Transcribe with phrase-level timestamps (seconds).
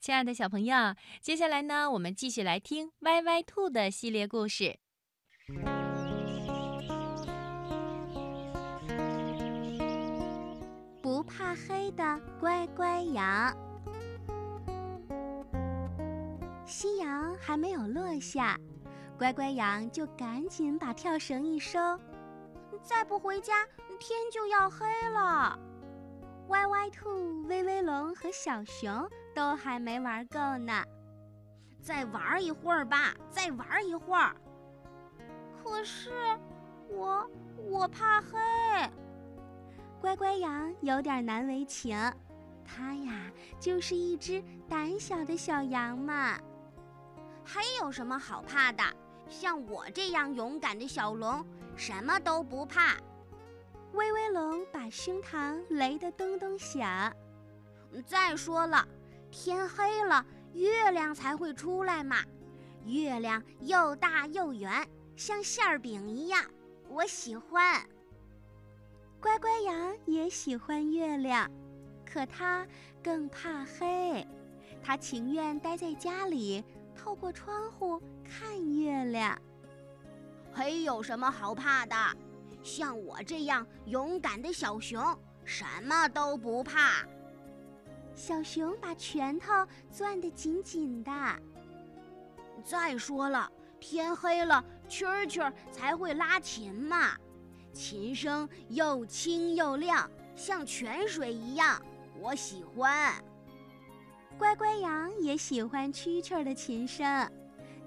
[0.00, 4.78] 亲爱的小朋友，接下来呢，我们继续来听歪歪兔的系列故事。
[11.02, 13.54] 不怕黑的乖乖羊。
[16.64, 18.58] 夕阳还没有落下，
[19.18, 21.78] 乖乖羊就赶紧把跳绳一收，
[22.82, 23.66] 再不回家，
[23.98, 25.58] 天就要黑了。
[26.48, 30.84] 歪歪兔、威威龙和小熊都还没玩够呢，
[31.82, 34.34] 再玩一会儿吧，再玩一会儿。
[35.62, 36.10] 可是
[36.88, 38.38] 我我怕黑。
[40.00, 41.96] 乖乖羊有点难为情，
[42.64, 46.38] 它呀就是一只胆小的小羊嘛。
[47.44, 48.82] 还有什么好怕的？
[49.28, 51.44] 像我这样勇敢的小龙，
[51.76, 52.96] 什么都不怕。
[53.92, 57.12] 威威龙把胸膛擂得咚咚响。
[58.06, 58.86] 再说了，
[59.30, 62.16] 天黑了，月亮才会出来嘛。
[62.86, 66.44] 月亮又大又圆，像馅儿饼一样，
[66.88, 67.80] 我喜欢。
[69.20, 71.48] 乖乖羊也喜欢月亮，
[72.04, 72.66] 可它
[73.02, 74.26] 更怕黑。
[74.82, 76.64] 它情愿待在家里，
[76.96, 79.38] 透过窗户看月亮。
[80.52, 81.94] 黑有什么好怕的？
[82.62, 85.02] 像我这样勇敢的小熊，
[85.44, 87.06] 什么都不怕。
[88.20, 89.48] 小熊把拳头
[89.90, 91.10] 攥得紧紧的。
[92.62, 97.16] 再说了，天黑了，蛐蛐儿才会拉琴嘛，
[97.72, 101.80] 琴声又清又亮，像泉水一样，
[102.20, 103.14] 我喜欢。
[104.36, 107.26] 乖乖羊也喜欢蛐蛐儿的琴声，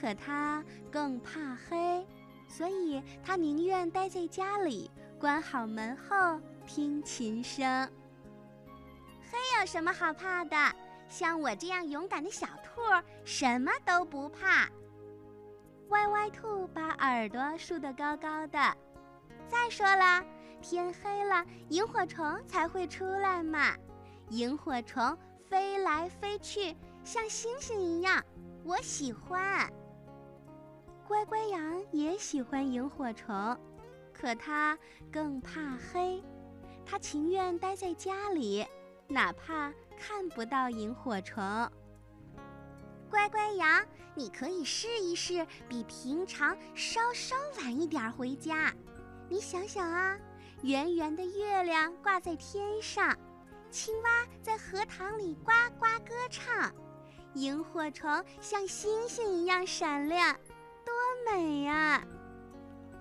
[0.00, 2.06] 可它更怕黑。
[2.48, 7.90] 所以，它宁愿待在家里，关好门后听琴声。
[9.34, 10.56] 黑有什么好怕的？
[11.08, 12.80] 像我这样勇敢的小兔，
[13.24, 14.68] 什么都不怕。
[15.88, 18.58] 歪歪兔把耳朵竖得高高的。
[19.48, 20.24] 再说了，
[20.62, 23.74] 天黑了，萤火虫才会出来嘛。
[24.30, 25.18] 萤火虫
[25.48, 28.24] 飞来飞去，像星星一样，
[28.64, 29.68] 我喜欢。
[31.08, 33.58] 乖乖羊也喜欢萤火虫，
[34.12, 34.78] 可它
[35.12, 36.22] 更怕黑，
[36.86, 38.64] 它情愿待在家里，
[39.08, 41.42] 哪怕看不到萤火虫。
[43.10, 43.84] 乖乖羊，
[44.14, 48.72] 你可以试一试，比平常稍稍晚一点回家。
[49.28, 50.18] 你想想啊，
[50.62, 53.16] 圆圆的月亮挂在天上，
[53.70, 56.74] 青蛙在荷塘里呱呱歌唱，
[57.34, 60.34] 萤火虫像星星一样闪亮。
[60.84, 60.94] 多
[61.32, 62.02] 美呀！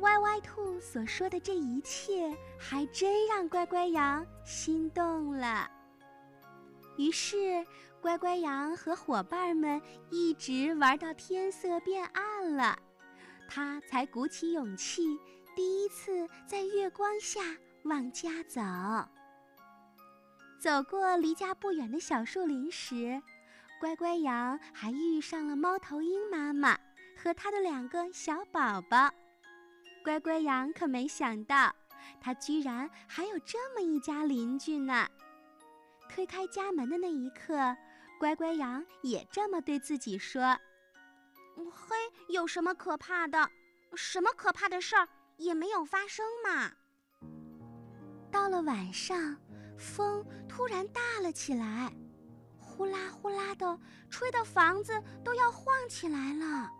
[0.00, 5.70] 歪歪兔所说的这一切，还真让乖乖羊心动了。
[6.96, 7.66] 于是，
[8.00, 9.80] 乖乖羊和伙伴们
[10.10, 12.78] 一直玩到天色变暗了，
[13.48, 15.18] 他才鼓起勇气，
[15.54, 17.40] 第一次在月光下
[17.84, 18.60] 往家走。
[20.58, 23.22] 走过离家不远的小树林时，
[23.80, 26.78] 乖乖羊还遇上了猫头鹰妈妈。
[27.18, 29.10] 和他的两个小宝宝，
[30.04, 31.74] 乖乖羊可没想到，
[32.20, 35.08] 他居然还有这么一家邻居呢。
[36.16, 37.76] 推开家门的那一刻，
[38.18, 40.58] 乖乖羊也这么对自己说
[41.70, 41.94] ：“嘿，
[42.28, 43.50] 有什么可怕的？
[43.94, 45.06] 什么可怕的事儿
[45.36, 46.72] 也没有发生嘛。”
[48.32, 49.36] 到了晚上，
[49.76, 51.92] 风突然大了起来，
[52.58, 53.78] 呼啦呼啦的
[54.08, 56.70] 吹的房子都要晃起来了。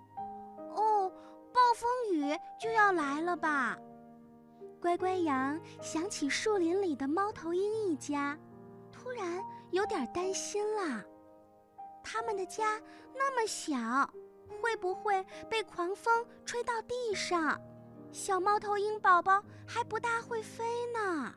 [0.75, 1.13] 哦，
[1.53, 3.77] 暴风雨就要来了吧？
[4.81, 8.39] 乖乖羊想起树林里的猫头鹰一家，
[9.07, 9.41] 突然
[9.71, 11.01] 有点担心了。
[12.03, 12.83] 他们的家
[13.15, 14.05] 那么小，
[14.61, 17.57] 会不会被狂风吹到地上？
[18.11, 21.33] 小猫头鹰宝宝还不大会飞呢。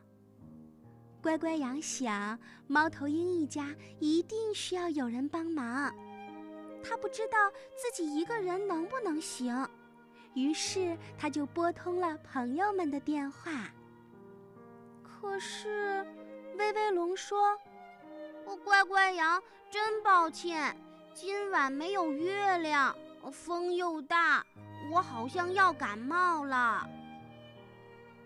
[1.22, 2.36] 乖乖羊想，
[2.66, 5.94] 猫头鹰一家一定需要有人帮忙。
[6.82, 9.68] 他不知道自己一个人能不能行，
[10.34, 13.52] 于是他就拨通了朋友们的电话。
[15.04, 16.04] 可是，
[16.60, 17.58] 威威龙说
[18.62, 20.76] ：“乖乖羊，真抱歉，
[21.14, 22.94] 今晚没有月亮，
[23.32, 24.44] 风又大，
[24.92, 26.86] 我好像要感冒了。”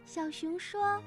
[0.04, 1.00] 小熊说：“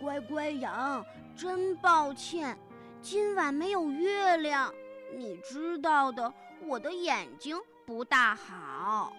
[0.00, 1.04] 乖乖羊，
[1.36, 2.56] 真抱歉，
[3.02, 4.72] 今晚没有月亮。”
[5.12, 6.32] 你知道的，
[6.62, 9.12] 我的眼睛不大好。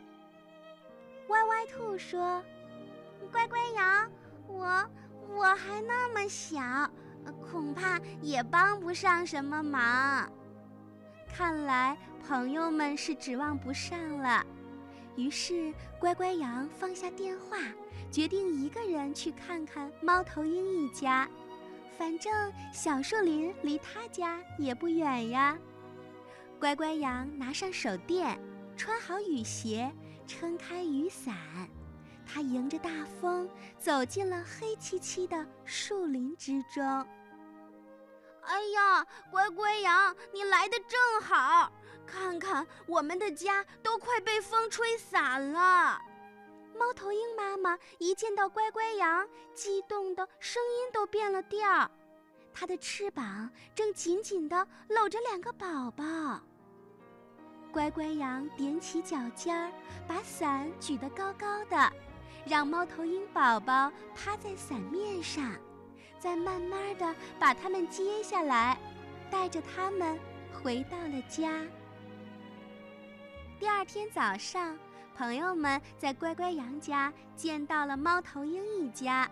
[1.28, 2.42] 歪歪兔说
[3.34, 4.10] ：“乖乖羊，
[4.48, 4.90] 我
[5.28, 6.62] 我还那么小，
[7.42, 10.32] 恐怕也帮不上什么忙。”
[11.34, 11.98] 看来
[12.28, 14.46] 朋友们是指望不上了。
[15.18, 17.58] 于是，乖乖羊放下电话，
[18.10, 21.30] 决定一个人去看看猫头鹰一家。
[21.98, 22.34] 反正
[22.74, 25.58] 小树林离他家也不远呀。
[26.60, 28.40] 乖乖羊拿上手电，
[28.76, 29.92] 穿好雨鞋，
[30.26, 31.36] 撑开雨伞，
[32.34, 32.90] 他迎着大
[33.20, 36.82] 风走进了黑漆漆的树林之中。
[38.44, 41.70] 哎呀，乖乖羊，你来的正好！
[42.08, 46.00] 看看我们的家都快被风吹散了。
[46.74, 51.92] 猫头鹰妈妈一见到乖乖羊，激动的声音都变了调。
[52.54, 56.04] 它的翅膀正紧紧地搂着两个宝宝。
[57.72, 59.72] 乖乖羊踮起脚尖儿，
[60.08, 61.94] 把伞举得高高的，
[62.46, 65.54] 让猫头鹰宝宝趴在伞面上，
[66.20, 68.78] 再慢慢地把它们接下来，
[69.30, 70.20] 带着它们
[70.52, 71.66] 回到了家。
[73.60, 74.78] 第二天早上，
[75.16, 79.30] 朋友们在乖乖羊家见到了猫头鹰一家，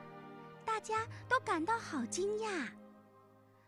[0.63, 2.67] 大家都感到好惊讶。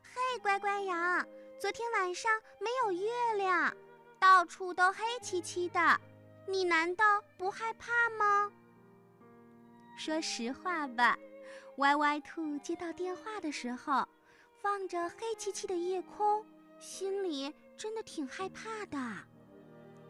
[0.04, 1.26] 嘿，乖乖羊，
[1.60, 3.74] 昨天晚上没有月亮，
[4.20, 6.00] 到处都黑漆漆的，
[6.46, 7.04] 你难道
[7.38, 8.52] 不害怕吗？
[10.03, 11.15] 说实话吧，
[11.77, 14.03] 歪歪兔接到电话的时候，
[14.63, 16.44] 望着黑漆漆的夜空，
[16.80, 18.98] 心里真的挺害怕的。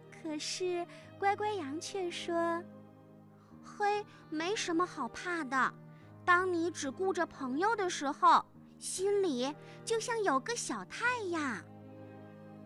[0.09, 0.88] 可是，
[1.19, 2.63] 乖乖羊却说
[3.61, 5.73] ：“黑没什么好怕的。
[6.23, 8.45] 当你只顾着朋友的时候，
[8.79, 9.53] 心里
[9.83, 11.61] 就像有个小太阳。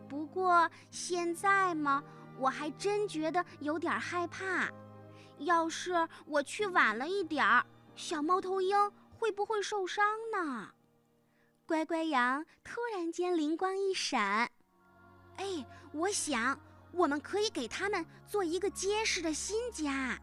[0.07, 2.03] 不过现在嘛，
[2.37, 4.69] 我还真觉得有点害怕。
[5.39, 7.65] 要是我去晚了一点儿，
[7.95, 10.69] 小猫头鹰会不会受伤呢？”
[11.65, 14.49] 乖乖羊突然间灵光一闪
[15.37, 16.59] ：“哎，我想。”
[16.95, 20.17] 我们可以给他们做一个结实的新家。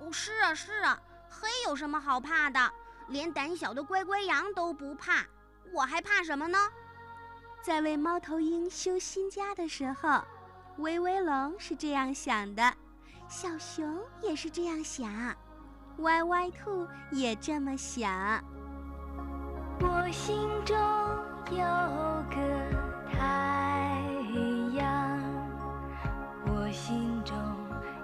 [0.00, 1.00] 哦，是啊，是啊，
[1.30, 2.58] 黑有什么好怕的？
[3.06, 5.24] 连胆小的乖乖羊都不怕，
[5.72, 6.58] 我还怕什么呢？
[7.62, 10.20] 在为猫头鹰修新家的时候，
[10.78, 12.76] 威威龙是这样想的，
[13.32, 15.10] 小熊也是这样想，
[16.00, 18.44] 歪歪兔也这么想。
[19.80, 20.36] 我心
[20.66, 20.76] 中
[21.50, 21.56] 有
[22.28, 22.36] 个
[23.10, 23.96] 太
[24.74, 25.18] 阳。
[26.44, 27.34] 我心中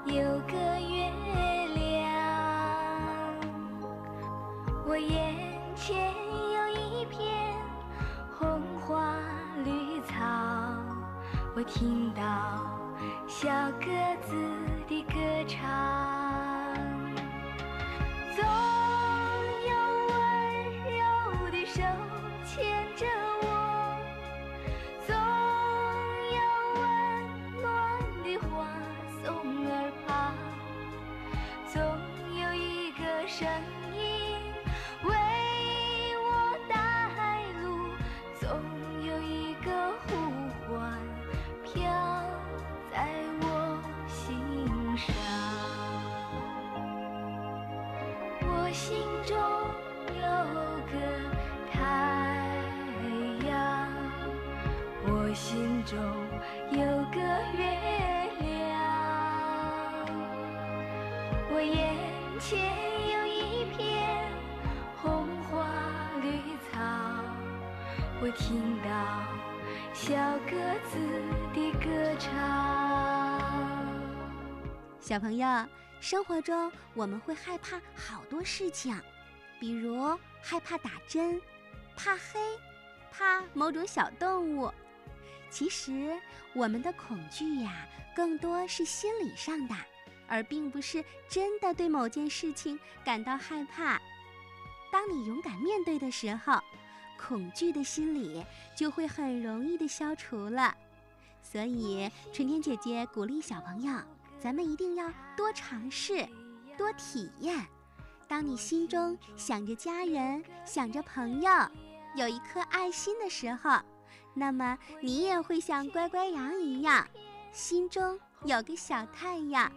[0.06, 0.14] 有
[0.46, 1.10] 个月
[1.74, 2.08] 亮，
[4.86, 6.10] 我眼前
[6.54, 7.54] 有一片
[8.32, 9.14] 红花
[9.62, 10.14] 绿草，
[11.54, 12.22] 我听到
[13.26, 13.48] 小
[13.80, 13.88] 鸽
[14.22, 14.34] 子
[14.88, 15.58] 的歌唱。
[18.36, 18.44] 总
[19.66, 19.70] 有
[20.08, 20.14] 温
[20.96, 21.82] 柔的手
[22.44, 23.04] 牵着
[23.42, 23.44] 我
[25.06, 25.10] 总
[26.36, 26.38] 有
[26.74, 26.80] 温
[27.60, 27.66] 暖
[28.22, 28.48] 的话
[29.22, 29.26] 送
[29.66, 30.08] 耳旁
[31.72, 31.82] 总
[32.40, 33.48] 有一个声
[48.68, 49.34] 我心中
[50.14, 50.20] 有
[50.92, 50.94] 个
[51.72, 51.78] 太
[53.48, 53.88] 阳
[55.06, 55.98] 我心中
[56.70, 56.78] 有
[57.10, 57.18] 个
[57.56, 57.64] 月
[58.40, 58.46] 亮
[61.50, 61.96] 我眼
[62.38, 62.60] 前
[63.10, 63.80] 有一片
[64.98, 65.64] 红花
[66.20, 66.28] 绿
[66.70, 66.78] 草
[68.20, 68.90] 我听到
[69.94, 70.52] 小鸽
[70.90, 70.98] 子
[71.54, 72.28] 的歌唱。
[75.00, 75.46] 小朋友
[76.00, 78.98] 生活中我们会害怕好多事情，
[79.60, 81.40] 比如害怕打针、
[81.96, 82.40] 怕黑、
[83.10, 84.72] 怕某种小动物。
[85.50, 86.16] 其实，
[86.54, 89.74] 我们的恐惧呀，更多是心理上的，
[90.26, 94.00] 而并不是真的对某件事情感到害怕。
[94.92, 96.60] 当你勇敢面对的时候。
[97.20, 100.72] 恐惧的心理就会很容易的消除了，
[101.42, 103.92] 所以春天姐姐鼓励小朋友，
[104.40, 106.26] 咱们一定要多尝试，
[106.76, 107.66] 多体验。
[108.26, 111.50] 当你心中想着家人，想着朋友，
[112.14, 113.80] 有一颗爱心的时候，
[114.34, 117.06] 那么你也会像乖乖羊一样，
[117.52, 119.70] 心中有个小太阳。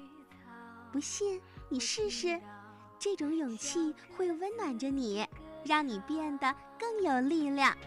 [0.91, 2.39] 不信你试试，
[3.00, 5.27] 这种勇气会温暖着你。
[5.63, 7.77] 让你变得更有力量。